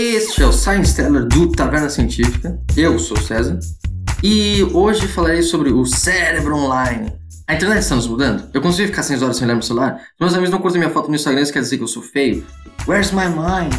[0.00, 2.56] Este é o Science Teller do Taverna Científica.
[2.76, 3.58] Eu sou o César.
[4.22, 7.12] E hoje falarei sobre o cérebro online.
[7.48, 8.48] A internet está nos mudando?
[8.54, 10.00] Eu consigo ficar 6 horas sem olhar meu celular?
[10.20, 12.46] Meus amigos não curtem minha foto no Instagram, isso quer dizer que eu sou feio?
[12.86, 13.74] Where's my mind?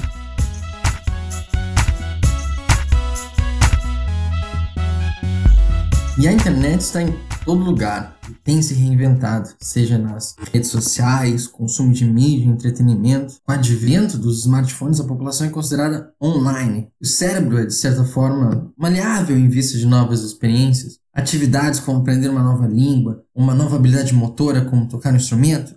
[6.18, 11.92] E a internet está em todo lugar tem se reinventado, seja nas redes sociais, consumo
[11.92, 13.36] de mídia, entretenimento.
[13.44, 16.90] Com o advento dos smartphones, a população é considerada online.
[17.02, 21.00] O cérebro é, de certa forma, maleável em vista de novas experiências.
[21.14, 25.76] Atividades como aprender uma nova língua, uma nova habilidade motora como tocar um instrumento,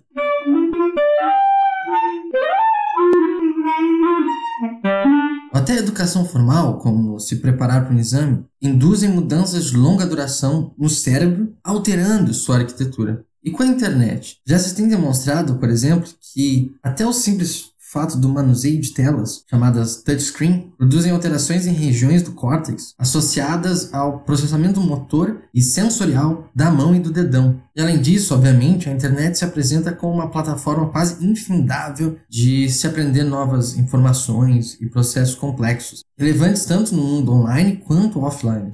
[5.53, 10.75] Até a educação formal, como se preparar para um exame, induzem mudanças de longa duração
[10.79, 13.25] no cérebro, alterando sua arquitetura.
[13.45, 14.39] E com a internet?
[14.47, 19.45] Já se tem demonstrado, por exemplo, que até o simples fato do manuseio de telas,
[19.51, 26.71] chamadas touchscreen, produzem alterações em regiões do córtex associadas ao processamento motor e sensorial da
[26.71, 27.61] mão e do dedão.
[27.77, 32.87] E além disso, obviamente, a internet se apresenta como uma plataforma quase infindável de se
[32.87, 38.71] aprender novas informações e processos complexos, relevantes tanto no mundo online quanto offline.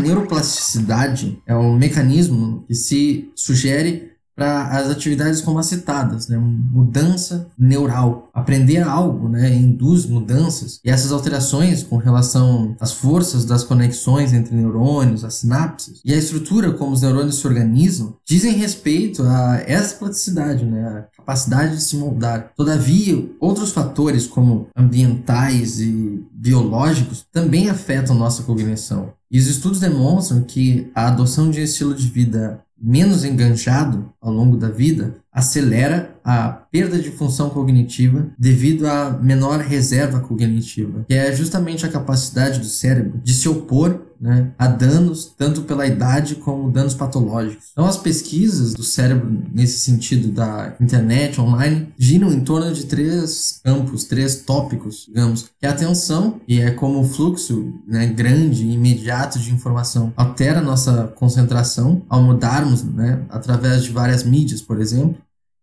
[0.00, 6.38] Neuroplasticidade é um mecanismo que se sugere para as atividades como as citadas, né?
[6.38, 8.30] mudança neural.
[8.32, 9.54] Aprender algo né?
[9.54, 16.00] induz mudanças e essas alterações com relação às forças das conexões entre neurônios, as sinapses
[16.02, 20.88] e a estrutura como os neurônios se organizam dizem respeito a essa plasticidade, né?
[20.88, 22.52] a capacidade de se moldar.
[22.56, 29.12] Todavia, outros fatores como ambientais e biológicos também afetam nossa cognição.
[29.30, 34.32] E os estudos demonstram que a adoção de um estilo de vida menos enganchado ao
[34.32, 41.14] longo da vida acelera a perda de função cognitiva devido à menor reserva cognitiva, que
[41.14, 46.34] é justamente a capacidade do cérebro de se opor né, a danos, tanto pela idade
[46.34, 47.68] como danos patológicos.
[47.72, 53.60] Então, as pesquisas do cérebro, nesse sentido da internet online, giram em torno de três
[53.64, 58.64] campos, três tópicos, digamos, que é a atenção, e é como o fluxo né, grande
[58.64, 64.80] e imediato de informação altera nossa concentração ao mudarmos né, através de várias mídias, por
[64.80, 65.16] exemplo.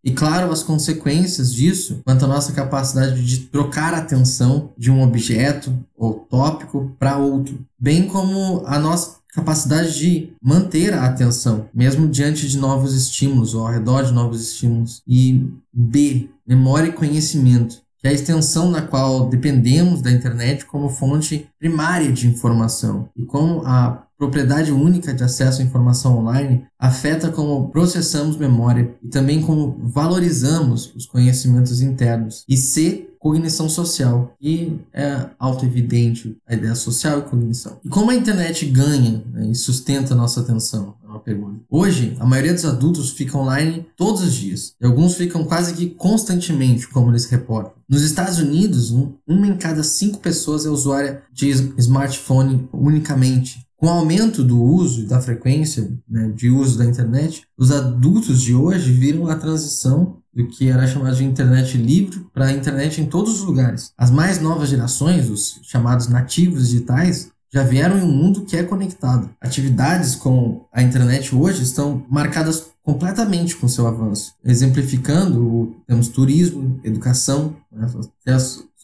[0.03, 5.77] E claro, as consequências disso quanto à nossa capacidade de trocar atenção de um objeto
[5.95, 12.47] ou tópico para outro, bem como a nossa capacidade de manter a atenção, mesmo diante
[12.47, 15.01] de novos estímulos ou ao redor de novos estímulos.
[15.07, 21.47] E B, memória e conhecimento, é a extensão na qual dependemos da internet como fonte
[21.59, 27.69] primária de informação e como a propriedade única de acesso à informação online afeta como
[27.69, 32.43] processamos memória e também como valorizamos os conhecimentos internos.
[32.47, 34.33] E C, cognição social.
[34.41, 37.77] E é auto-evidente a ideia social e cognição.
[37.83, 40.95] E como a internet ganha né, e sustenta a nossa atenção?
[41.03, 41.59] É uma pergunta.
[41.69, 44.73] Hoje, a maioria dos adultos fica online todos os dias.
[44.81, 47.76] E alguns ficam quase que constantemente, como eles reportam.
[47.89, 53.65] Nos Estados Unidos, um, uma em cada cinco pessoas é usuária de smartphone unicamente.
[53.77, 58.41] Com o aumento do uso e da frequência né, de uso da internet, os adultos
[58.41, 62.99] de hoje viram a transição do que era chamado de internet livre para a internet
[62.99, 63.93] em todos os lugares.
[63.97, 68.63] As mais novas gerações, os chamados nativos digitais, já vieram em um mundo que é
[68.63, 69.29] conectado.
[69.39, 77.55] Atividades com a internet hoje estão marcadas completamente com seu avanço, exemplificando temos turismo, educação,
[77.71, 77.85] né,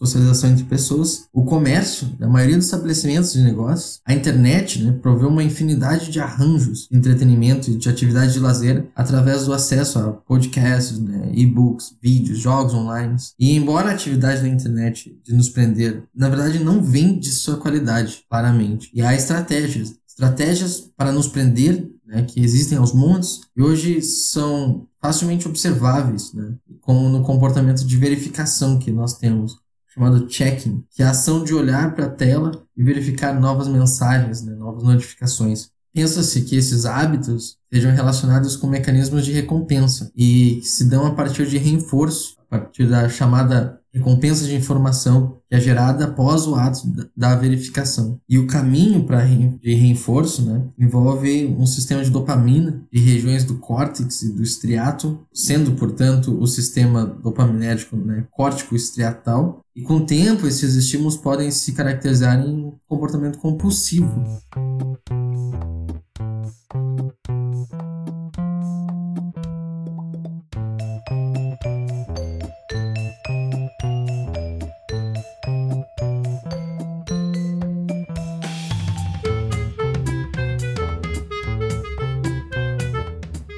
[0.06, 5.30] socialização entre pessoas, o comércio, da maioria dos estabelecimentos de negócios, a internet né, proveu
[5.30, 10.12] uma infinidade de arranjos de entretenimento e de atividade de lazer através do acesso a
[10.12, 13.16] podcasts, né, e-books, vídeos, jogos online.
[13.40, 17.58] E embora a atividade da internet de nos prender, na verdade não vem de sua
[17.58, 18.90] qualidade, claramente.
[18.94, 24.88] E há estratégias, estratégias para nos prender né, que existem aos montes e hoje são
[25.02, 29.63] facilmente observáveis, né, como no comportamento de verificação que nós temos
[29.94, 34.42] chamado checking, que é a ação de olhar para a tela e verificar novas mensagens,
[34.42, 35.70] né, novas notificações.
[35.94, 41.14] Pensa-se que esses hábitos sejam relacionados com mecanismos de recompensa e que se dão a
[41.14, 46.56] partir de reforço, a partir da chamada recompensa de informação que é gerada após o
[46.56, 46.82] ato
[47.16, 48.20] da verificação.
[48.28, 53.56] E o caminho para de reforço né, envolve um sistema de dopamina de regiões do
[53.56, 59.62] córtex e do estriato, sendo, portanto, o sistema dopaminérgico né, córtico-estriatal.
[59.76, 64.24] E com o tempo, esses estímulos podem se caracterizar em comportamento compulsivo.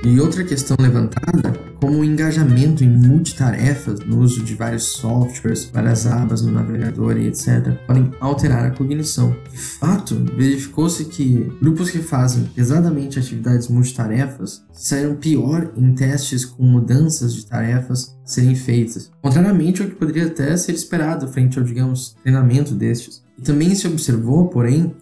[0.05, 6.05] E outra questão levantada, como o engajamento em multitarefas no uso de vários softwares, várias
[6.05, 9.35] abas no navegador e etc., podem alterar a cognição.
[9.51, 16.63] De fato, verificou-se que grupos que fazem pesadamente atividades multitarefas saíram pior em testes com
[16.63, 22.15] mudanças de tarefas serem feitas, contrariamente ao que poderia até ser esperado frente ao, digamos,
[22.21, 23.23] treinamento destes.
[23.39, 24.93] E também se observou, porém,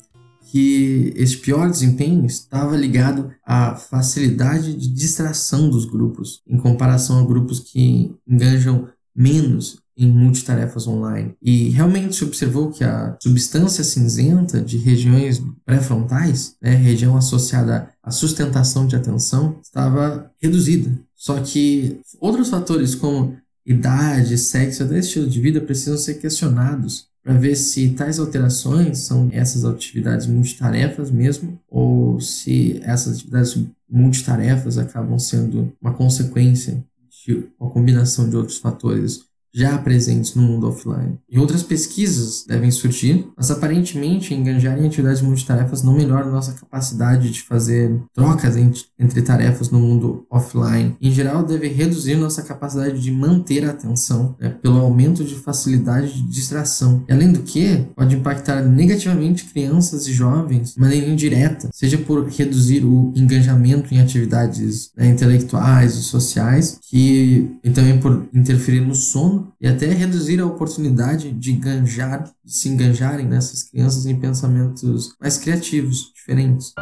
[0.54, 7.26] que esse pior desempenho estava ligado à facilidade de distração dos grupos, em comparação a
[7.26, 11.34] grupos que engajam menos em multitarefas online.
[11.42, 18.12] E realmente se observou que a substância cinzenta de regiões pré-frontais, né, região associada à
[18.12, 20.92] sustentação de atenção, estava reduzida.
[21.16, 23.36] Só que outros fatores como
[23.66, 29.30] idade, sexo e estilo de vida precisam ser questionados para ver se tais alterações são
[29.32, 33.58] essas atividades multitarefas mesmo, ou se essas atividades
[33.90, 36.84] multitarefas acabam sendo uma consequência
[37.26, 41.20] de uma combinação de outros fatores já presentes no mundo offline.
[41.30, 47.30] E outras pesquisas devem surgir, mas aparentemente engajar em atividades multitarefas não melhora nossa capacidade
[47.30, 50.96] de fazer trocas entre tarefas no mundo offline.
[51.00, 56.14] Em geral, deve reduzir nossa capacidade de manter a atenção né, pelo aumento de facilidade
[56.14, 57.04] de distração.
[57.08, 62.28] E além do que, pode impactar negativamente crianças e jovens de maneira indireta, seja por
[62.28, 68.96] reduzir o engajamento em atividades né, intelectuais e sociais, que e também por interferir no
[68.96, 75.16] sono e até reduzir a oportunidade de ganjar, de se enganjarem nessas crianças em pensamentos
[75.20, 76.74] mais criativos, diferentes.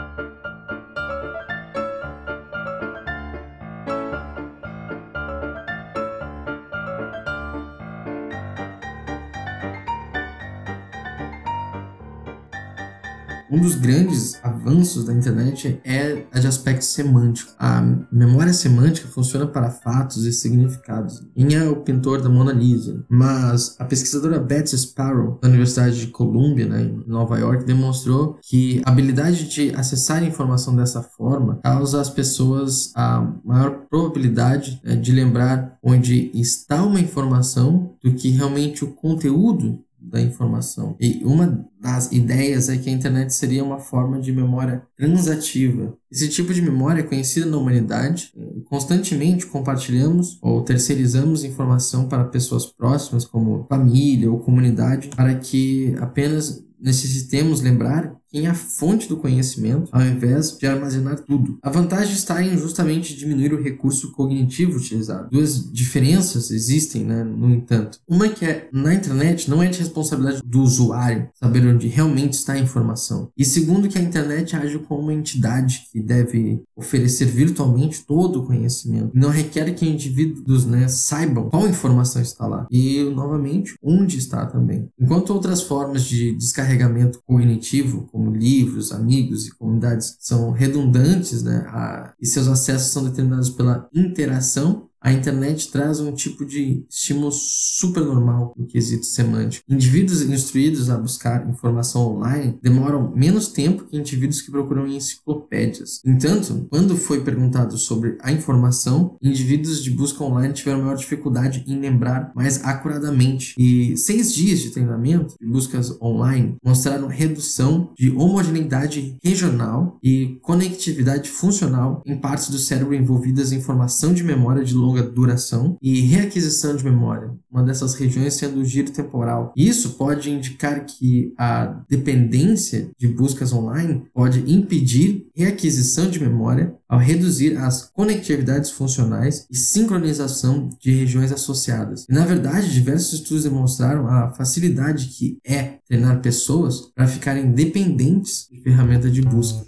[13.49, 17.51] Um dos grandes avanços da internet é a de aspecto semântico.
[17.57, 17.81] A
[18.11, 21.23] memória semântica funciona para fatos e significados.
[21.35, 23.03] Quem é o pintor da Mona Lisa?
[23.09, 28.81] Mas a pesquisadora Betsy Sparrow, da Universidade de Columbia, né, em Nova York, demonstrou que
[28.85, 35.11] a habilidade de acessar informação dessa forma causa às pessoas a maior probabilidade né, de
[35.11, 39.79] lembrar onde está uma informação do que realmente o conteúdo
[40.11, 40.95] da informação.
[40.99, 45.97] E uma das ideias é que a internet seria uma forma de memória transativa.
[46.11, 48.33] Esse tipo de memória é conhecido na humanidade.
[48.65, 56.63] Constantemente compartilhamos ou terceirizamos informação para pessoas próximas, como família ou comunidade, para que apenas
[56.79, 61.59] necessitemos lembrar quem é a fonte do conhecimento, ao invés de armazenar tudo.
[61.61, 65.29] A vantagem está em justamente diminuir o recurso cognitivo utilizado.
[65.29, 67.99] Duas diferenças existem, né, no entanto.
[68.07, 72.33] Uma é que é, na internet não é de responsabilidade do usuário saber onde realmente
[72.33, 73.29] está a informação.
[73.37, 78.45] E segundo que a internet age como uma entidade que deve oferecer virtualmente todo o
[78.45, 79.11] conhecimento.
[79.13, 82.67] Não requer que indivíduos né, saibam qual informação está lá.
[82.71, 84.89] E, novamente, onde está também.
[84.99, 91.65] Enquanto outras formas de descarregamento cognitivo, como como livros, amigos e comunidades são redundantes, né?
[91.67, 97.31] A, e seus acessos são determinados pela interação a internet traz um tipo de estímulo
[97.31, 99.65] super normal no quesito semântico.
[99.67, 106.01] Indivíduos instruídos a buscar informação online demoram menos tempo que indivíduos que procuram em enciclopédias.
[106.05, 111.79] Entanto, quando foi perguntado sobre a informação, indivíduos de busca online tiveram maior dificuldade em
[111.79, 113.55] lembrar mais acuradamente.
[113.57, 121.29] E seis dias de treinamento de buscas online mostraram redução de homogeneidade regional e conectividade
[121.29, 126.01] funcional em partes do cérebro envolvidas em formação de memória de longo longa duração e
[126.01, 129.53] reaquisição de memória, uma dessas regiões sendo o giro temporal.
[129.55, 136.99] Isso pode indicar que a dependência de buscas online pode impedir reaquisição de memória ao
[136.99, 142.05] reduzir as conectividades funcionais e sincronização de regiões associadas.
[142.09, 148.61] Na verdade, diversos estudos demonstraram a facilidade que é treinar pessoas para ficarem dependentes de
[148.61, 149.65] ferramentas de busca.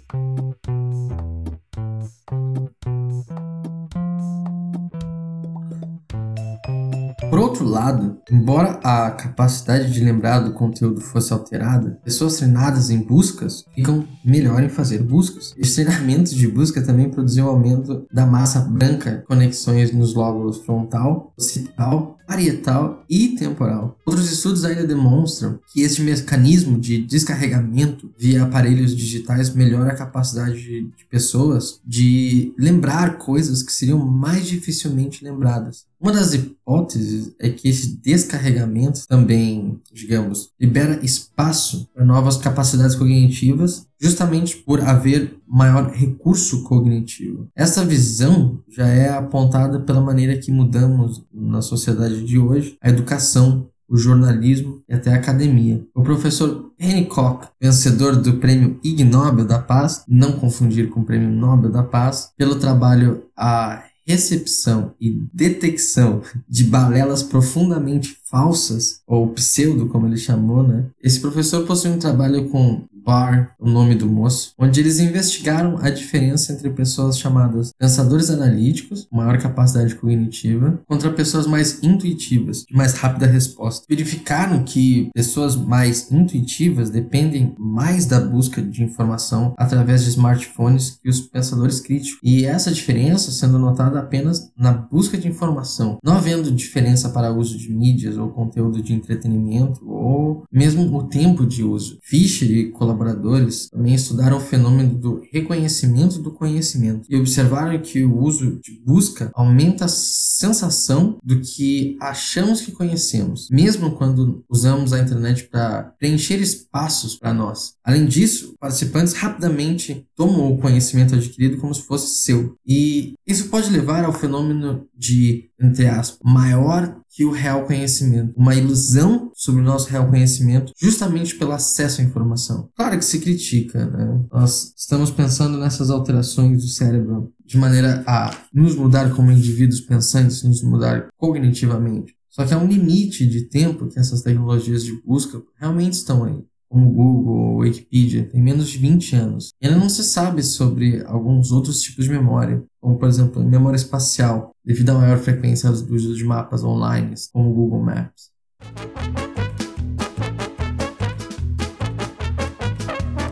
[7.38, 13.64] Outro lado, embora a capacidade de lembrar do conteúdo fosse alterada, pessoas treinadas em buscas
[13.74, 15.54] ficam melhor em fazer buscas.
[15.58, 22.18] Os treinamentos de busca também produziam aumento da massa branca, conexões nos lóbulos frontal, occipital,
[22.26, 23.98] parietal e temporal.
[24.04, 30.60] Outros estudos ainda demonstram que este mecanismo de descarregamento via aparelhos digitais melhora a capacidade
[30.60, 35.84] de, de pessoas de lembrar coisas que seriam mais dificilmente lembradas.
[36.00, 43.86] Uma das hipóteses é que esse descarregamento também, digamos, libera espaço para novas capacidades cognitivas,
[44.04, 47.48] justamente por haver maior recurso cognitivo.
[47.56, 53.66] Essa visão já é apontada pela maneira que mudamos na sociedade de hoje a educação,
[53.88, 55.82] o jornalismo e até a academia.
[55.94, 56.70] O professor
[57.08, 61.82] Koch, vencedor do Prêmio Ig Nobel da Paz, não confundir com o Prêmio Nobel da
[61.82, 70.16] Paz, pelo trabalho A recepção e detecção de balelas profundamente falsas, ou pseudo, como ele
[70.16, 70.86] chamou, né?
[71.02, 75.90] Esse professor possui um trabalho com Barr, o nome do moço, onde eles investigaram a
[75.90, 82.94] diferença entre pessoas chamadas pensadores analíticos, maior capacidade cognitiva, contra pessoas mais intuitivas, de mais
[82.94, 83.84] rápida resposta.
[83.88, 91.10] Verificaram que pessoas mais intuitivas dependem mais da busca de informação através de smartphones que
[91.10, 92.18] os pensadores críticos.
[92.22, 97.58] E essa diferença sendo notada apenas na busca de informação, não havendo diferença para uso
[97.58, 101.98] de mídias ou conteúdo de entretenimento ou mesmo o tempo de uso.
[102.02, 108.18] Fischer e colaboradores também estudaram o fenômeno do reconhecimento do conhecimento e observaram que o
[108.18, 114.98] uso de busca aumenta a sensação do que achamos que conhecemos, mesmo quando usamos a
[114.98, 117.74] internet para preencher espaços para nós.
[117.84, 122.56] Além disso, participantes rapidamente tomam o conhecimento adquirido como se fosse seu.
[122.66, 128.56] E isso pode levar ao fenômeno de, entre aspas, maior que o real conhecimento, uma
[128.56, 132.68] ilusão sobre o nosso real conhecimento, justamente pelo acesso à informação.
[132.74, 134.20] Claro que se critica, né?
[134.32, 140.42] Nós estamos pensando nessas alterações do cérebro de maneira a nos mudar como indivíduos pensantes,
[140.42, 142.16] nos mudar cognitivamente.
[142.28, 146.42] Só que há um limite de tempo que essas tecnologias de busca realmente estão aí
[146.74, 149.52] como Google ou Wikipedia, tem menos de 20 anos.
[149.62, 153.76] E ainda não se sabe sobre alguns outros tipos de memória, como por exemplo memória
[153.76, 158.30] espacial, devido à maior frequência do uso de mapas online, como o Google Maps.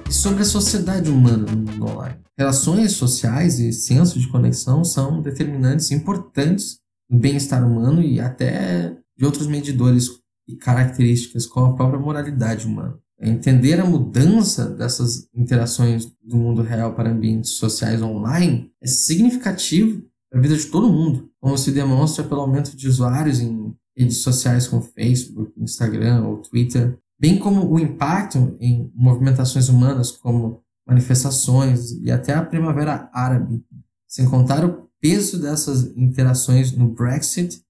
[0.08, 2.16] E sobre a sociedade humana no mundo online.
[2.38, 6.78] Relações sociais e senso de conexão são determinantes importantes
[7.10, 10.08] no bem-estar humano e até de outros medidores
[10.48, 13.01] e características como a própria moralidade humana.
[13.24, 20.40] Entender a mudança dessas interações do mundo real para ambientes sociais online é significativo para
[20.40, 24.66] a vida de todo mundo, como se demonstra pelo aumento de usuários em redes sociais
[24.66, 32.10] como Facebook, Instagram ou Twitter, bem como o impacto em movimentações humanas como manifestações e
[32.10, 33.64] até a Primavera Árabe,
[34.08, 37.62] sem contar o peso dessas interações no Brexit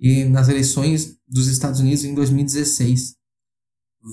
[0.00, 3.17] e nas eleições dos Estados Unidos em 2016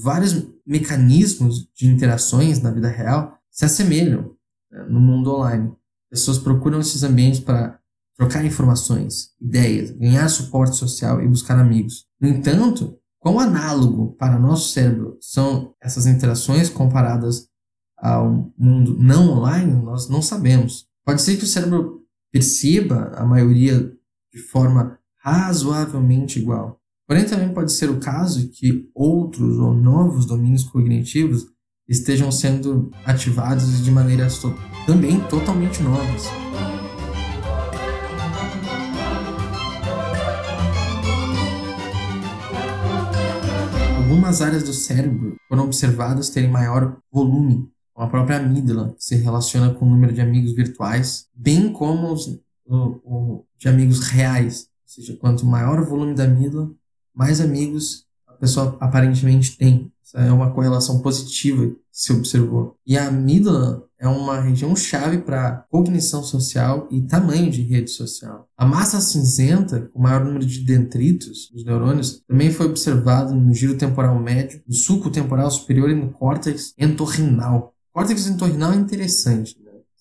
[0.01, 4.35] vários mecanismos de interações na vida real se assemelham
[4.71, 5.73] né, no mundo online.
[6.09, 7.79] Pessoas procuram esses ambientes para
[8.17, 12.05] trocar informações, ideias, ganhar suporte social e buscar amigos.
[12.19, 17.47] No entanto, quão análogo para nosso cérebro são essas interações comparadas
[17.97, 20.87] ao mundo não online, nós não sabemos.
[21.05, 23.91] Pode ser que o cérebro perceba a maioria
[24.33, 30.63] de forma razoavelmente igual, Porém, também pode ser o caso que outros ou novos domínios
[30.63, 31.45] cognitivos
[31.87, 34.51] estejam sendo ativados de maneiras to
[34.87, 36.23] também totalmente novas.
[43.97, 49.15] Algumas áreas do cérebro foram observadas terem maior volume, como a própria amígdala, que se
[49.15, 52.25] relaciona com o número de amigos virtuais, bem como os
[52.65, 54.61] o, o, de amigos reais.
[54.61, 56.71] Ou seja, quanto maior o volume da amígdala,
[57.15, 59.91] mais amigos a pessoa aparentemente tem.
[60.03, 62.75] Isso é uma correlação positiva que se observou.
[62.85, 68.47] E a amígdala é uma região chave para cognição social e tamanho de rede social.
[68.57, 73.77] A massa cinzenta, com maior número de dendritos nos neurônios, também foi observado no giro
[73.77, 77.73] temporal médio, no sulco temporal superior e no córtex entorrinal.
[77.93, 79.55] Córtex entorrinal é interessante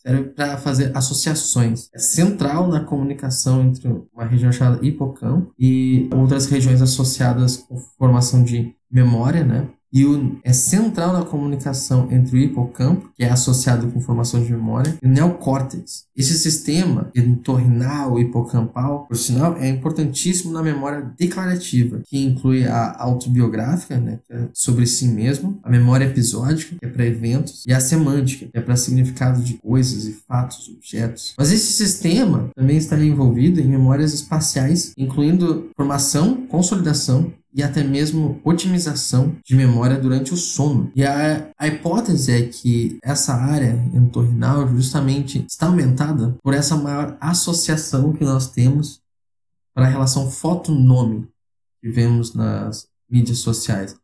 [0.05, 1.89] serve para fazer associações.
[1.95, 8.43] É central na comunicação entre uma região chamada hipocampo e outras regiões associadas com formação
[8.43, 9.69] de memória, né?
[9.95, 14.51] E o, é central na comunicação entre o hipocampo, que é associado com formação de
[14.51, 16.07] memória, e o neocórtex.
[16.17, 23.97] Esse sistema entorrinal hipocampal, por sinal, é importantíssimo na memória declarativa, que inclui a autobiográfica,
[23.97, 27.79] né, que é sobre si mesmo, a memória episódica, que é para eventos, e a
[27.79, 31.35] semântica, que é para significado de coisas e fatos, objetos.
[31.39, 38.41] Mas esse sistema também está envolvido em memórias espaciais, incluindo formação, consolidação e até mesmo
[38.43, 40.91] otimização de memória durante o sono.
[40.95, 47.17] E a, a hipótese é que essa área entorrinal justamente está aumentada por essa maior
[47.21, 49.01] associação que nós temos
[49.73, 51.29] para a relação foto-nome
[51.81, 53.97] que vemos nas mídias sociais.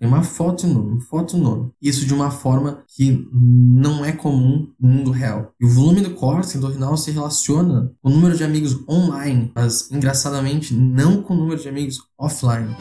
[0.00, 1.70] Tem uma foto e nome, foto e nome.
[1.80, 5.52] Isso de uma forma que não é comum no mundo real.
[5.60, 9.90] E o volume do córtex endorrinal se relaciona com o número de amigos online, mas
[9.90, 12.74] engraçadamente não com o número de amigos offline.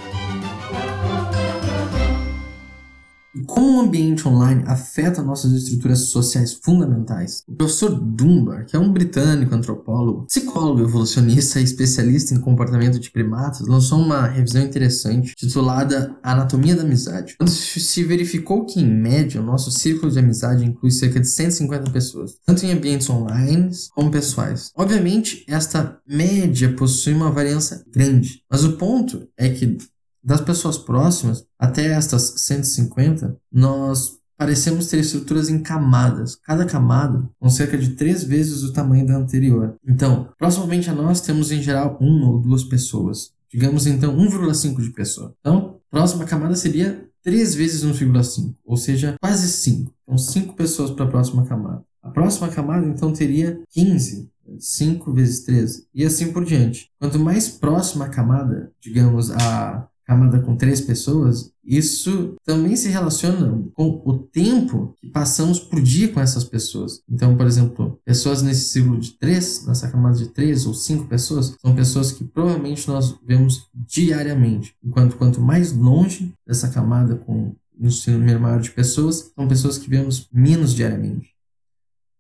[3.36, 7.44] E como o ambiente online afeta nossas estruturas sociais fundamentais?
[7.48, 13.12] O professor Dunbar, que é um britânico antropólogo, psicólogo evolucionista e especialista em comportamento de
[13.12, 19.40] primatas, lançou uma revisão interessante titulada Anatomia da Amizade, onde se verificou que, em média,
[19.40, 24.10] o nosso círculo de amizade inclui cerca de 150 pessoas, tanto em ambientes online como
[24.10, 24.72] pessoais.
[24.76, 29.78] Obviamente, esta média possui uma variância grande, mas o ponto é que
[30.24, 37.50] das pessoas próximas, até estas 150, nós parecemos ter estruturas em camadas, cada camada com
[37.50, 39.76] cerca de três vezes o tamanho da anterior.
[39.86, 43.34] Então, proximamente a nós temos em geral uma ou duas pessoas.
[43.52, 45.36] Digamos então 1,5 de pessoa.
[45.42, 49.92] Então, próxima camada seria 3 vezes 1,5, ou seja, quase 5.
[50.04, 51.84] Então, 5 pessoas para a próxima camada.
[52.02, 56.90] A próxima camada então teria 15, 5 vezes 13, e assim por diante.
[56.98, 63.64] Quanto mais próxima a camada, digamos, a camada com três pessoas, isso também se relaciona
[63.76, 67.04] com o tempo que passamos por dia com essas pessoas.
[67.08, 71.56] Então, por exemplo, pessoas nesse ciclo de três, nessa camada de três ou cinco pessoas,
[71.62, 74.74] são pessoas que provavelmente nós vemos diariamente.
[74.84, 79.88] Enquanto quanto mais longe dessa camada com um número maior de pessoas, são pessoas que
[79.88, 81.30] vemos menos diariamente.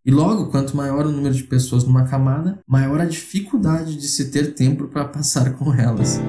[0.06, 4.26] E logo, quanto maior o número de pessoas numa camada, maior a dificuldade de se
[4.26, 6.20] ter tempo para passar com elas.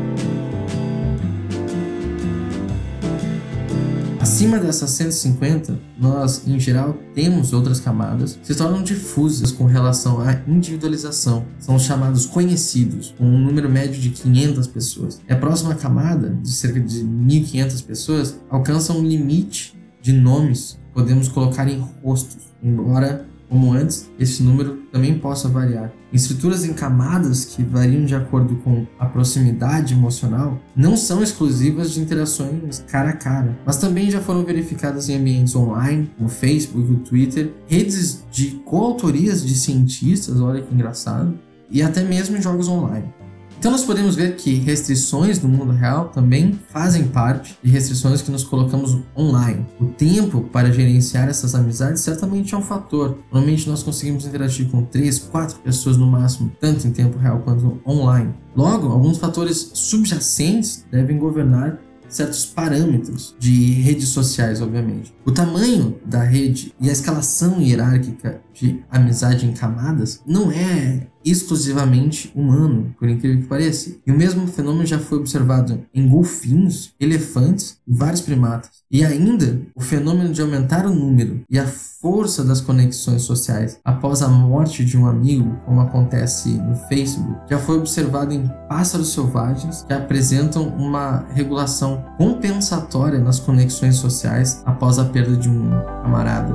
[4.20, 10.20] Acima dessas 150, nós, em geral, temos outras camadas que se tornam difusas com relação
[10.20, 11.46] à individualização.
[11.58, 15.20] São os chamados conhecidos, com um número médio de 500 pessoas.
[15.26, 21.28] E a próxima camada, de cerca de 1.500 pessoas, alcança um limite de nomes podemos
[21.28, 25.92] colocar em rostos, embora como antes, esse número também possa variar.
[26.12, 32.00] Estruturas em camadas que variam de acordo com a proximidade emocional não são exclusivas de
[32.00, 36.98] interações cara a cara, mas também já foram verificadas em ambientes online, como Facebook, o
[36.98, 41.38] Twitter, redes de coautorias de cientistas, olha que engraçado,
[41.70, 43.12] e até mesmo em jogos online.
[43.60, 48.30] Então nós podemos ver que restrições no mundo real também fazem parte de restrições que
[48.30, 49.66] nos colocamos online.
[49.78, 53.18] O tempo para gerenciar essas amizades certamente é um fator.
[53.30, 57.78] Normalmente nós conseguimos interagir com 3, 4 pessoas no máximo, tanto em tempo real quanto
[57.86, 58.32] online.
[58.56, 65.14] Logo, alguns fatores subjacentes devem governar certos parâmetros de redes sociais, obviamente.
[65.24, 72.32] O tamanho da rede e a escalação hierárquica de amizade em camadas não é exclusivamente
[72.34, 73.90] humano, por incrível que pareça.
[74.06, 78.70] E o mesmo fenômeno já foi observado em golfinhos, elefantes e vários primatas.
[78.90, 84.22] E ainda, o fenômeno de aumentar o número e a força das conexões sociais após
[84.22, 89.82] a morte de um amigo, como acontece no Facebook, já foi observado em pássaros selvagens
[89.82, 95.70] que apresentam uma regulação compensatória nas conexões sociais após a perda de um
[96.02, 96.54] camarada.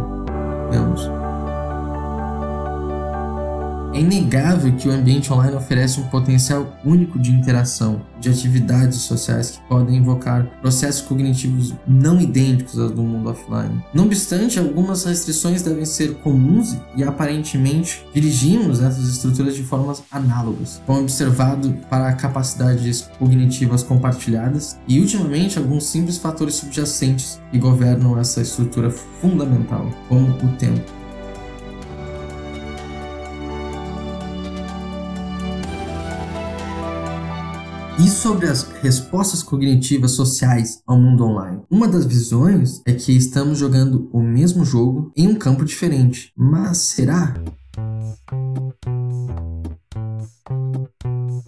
[0.69, 1.24] Digamos.
[3.95, 9.51] É inegável que o ambiente online oferece um potencial único de interação, de atividades sociais
[9.51, 13.81] que podem invocar processos cognitivos não idênticos aos do mundo offline.
[13.93, 20.81] Não obstante, algumas restrições devem ser comuns e aparentemente dirigimos essas estruturas de formas análogas,
[20.85, 28.41] como observado para capacidades cognitivas compartilhadas e, ultimamente, alguns simples fatores subjacentes que governam essa
[28.41, 31.04] estrutura fundamental, como o tempo.
[37.97, 41.61] E sobre as respostas cognitivas sociais ao mundo online?
[41.71, 46.33] Uma das visões é que estamos jogando o mesmo jogo em um campo diferente.
[46.35, 47.33] Mas será?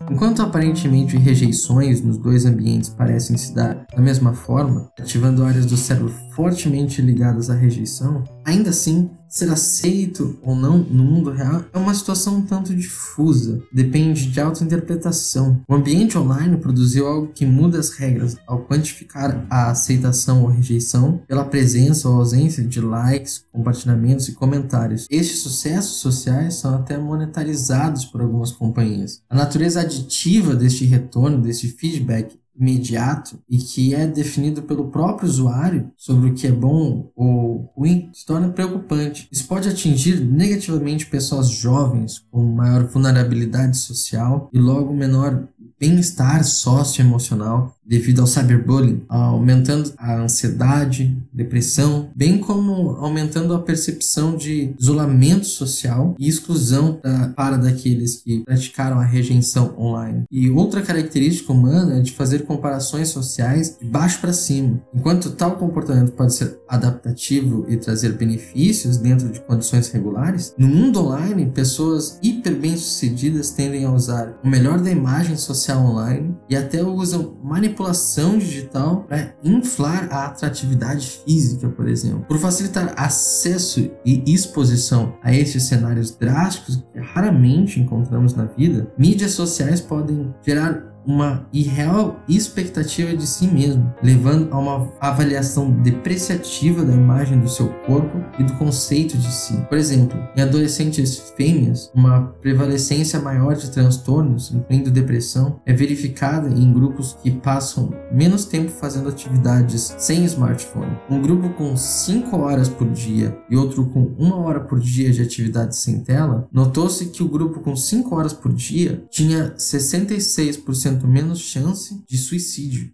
[0.10, 5.76] Enquanto aparentemente rejeições nos dois ambientes parecem se dar da mesma forma, ativando áreas do
[5.76, 11.78] cérebro fortemente ligadas à rejeição, ainda assim, ser aceito ou não no mundo real é
[11.78, 15.62] uma situação um tanto difusa, depende de autointerpretação.
[15.68, 21.22] O ambiente online produziu algo que muda as regras ao quantificar a aceitação ou rejeição
[21.28, 25.08] pela presença ou ausência de likes, compartilhamentos e comentários.
[25.10, 29.22] Estes sucessos sociais são até monetarizados por algumas companhias.
[29.30, 35.91] A natureza aditiva deste retorno, deste feedback, imediato e que é definido pelo próprio usuário
[35.96, 39.28] sobre o que é bom ou ruim se torna preocupante.
[39.32, 45.48] Isso pode atingir negativamente pessoas jovens com maior vulnerabilidade social e logo menor
[45.80, 54.73] bem-estar socioemocional devido ao cyberbullying, aumentando a ansiedade, depressão, bem como aumentando a percepção de
[54.78, 60.26] isolamento social e exclusão da, para daqueles que praticaram a rejeição online.
[60.30, 64.82] E outra característica humana é de fazer comparações sociais de baixo para cima.
[64.93, 71.00] Enquanto tal comportamento pode ser adaptativo e trazer benefícios dentro de condições regulares, no mundo
[71.00, 76.84] online, pessoas hiper bem-sucedidas tendem a usar o melhor da imagem social online e até
[76.84, 82.26] usam manipulações manipulação digital para inflar a atratividade física, por exemplo.
[82.28, 89.32] Por facilitar acesso e exposição a esses cenários drásticos que raramente encontramos na vida, mídias
[89.32, 96.93] sociais podem gerar uma irreal expectativa de si mesmo, levando a uma avaliação depreciativa da
[96.93, 99.56] imagem do seu corpo e do conceito de si.
[99.70, 106.74] Por exemplo, em adolescentes fêmeas, uma prevalecência maior de transtornos, incluindo depressão, é verificada em
[106.74, 110.98] grupos que passam menos tempo fazendo atividades sem smartphone.
[111.10, 115.22] Um grupo com 5 horas por dia e outro com 1 hora por dia de
[115.22, 121.40] atividade sem tela, notou-se que o grupo com 5 horas por dia tinha 66% menos
[121.40, 122.94] chance de suicídio.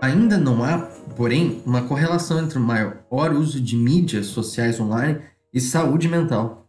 [0.00, 0.78] Ainda não há,
[1.16, 5.20] porém, uma correlação entre o maior uso de mídias sociais online
[5.52, 6.68] e saúde mental.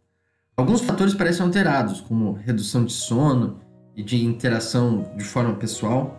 [0.58, 3.62] Alguns fatores parecem alterados, como redução de sono
[3.96, 6.18] e de interação de forma pessoal,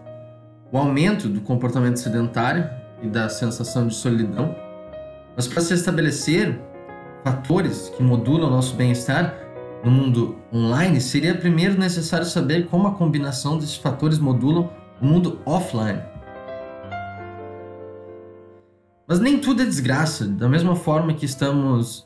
[0.73, 2.69] o aumento do comportamento sedentário
[3.03, 4.57] e da sensação de solidão.
[5.37, 6.61] Mas para se estabelecer
[7.25, 9.35] fatores que modulam o nosso bem-estar
[9.85, 15.41] no mundo online, seria primeiro necessário saber como a combinação desses fatores modulam o mundo
[15.45, 16.01] offline.
[19.07, 20.27] Mas nem tudo é desgraça.
[20.27, 22.01] Da mesma forma que estamos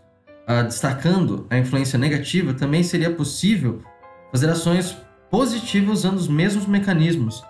[0.49, 3.83] uh, destacando a influência negativa, também seria possível
[4.33, 4.97] fazer ações
[5.31, 7.45] positivas usando os mesmos mecanismos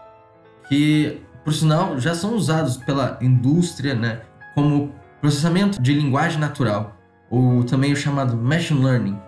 [0.68, 4.92] que por sinal, já são usados pela indústria né, como
[5.26, 6.96] processamento de linguagem natural,
[7.28, 9.18] ou também o chamado machine learning,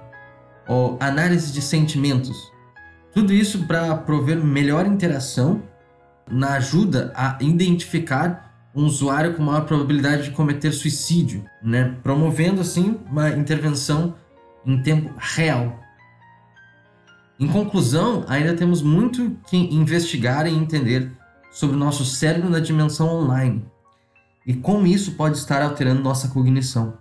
[0.68, 2.52] ou análise de sentimentos.
[3.12, 5.60] Tudo isso para prover melhor interação
[6.30, 11.96] na ajuda a identificar um usuário com maior probabilidade de cometer suicídio, né?
[12.00, 14.14] promovendo assim uma intervenção
[14.64, 15.80] em tempo real.
[17.40, 21.10] Em conclusão, ainda temos muito que investigar e entender
[21.50, 23.64] sobre o nosso cérebro na dimensão online
[24.48, 26.96] e como isso pode estar alterando nossa cognição.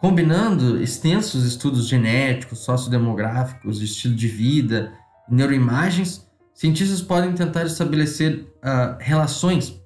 [0.00, 4.94] Combinando extensos estudos genéticos, sociodemográficos, de estilo de vida
[5.28, 9.78] neuroimagens, cientistas podem tentar estabelecer uh, relações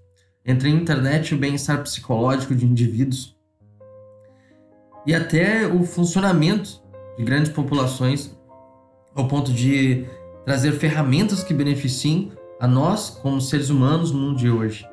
[0.44, 3.36] entre a internet e o bem-estar psicológico de indivíduos
[5.04, 6.80] e até o funcionamento
[7.18, 8.30] de grandes populações
[9.16, 10.06] ao ponto de
[10.44, 12.30] trazer ferramentas que beneficiem
[12.60, 14.86] a nós como seres humanos no mundo de hoje.